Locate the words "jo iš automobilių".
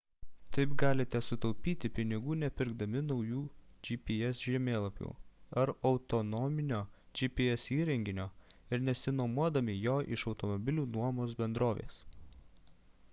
9.83-10.87